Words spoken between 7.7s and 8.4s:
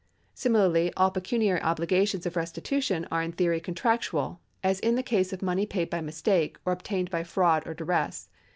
duress.